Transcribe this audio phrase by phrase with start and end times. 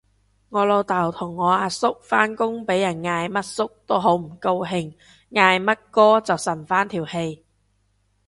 [0.49, 4.95] 我老豆同我阿叔返工俾人嗌乜叔都好唔高興，
[5.29, 7.45] 嗌乜哥就順返條氣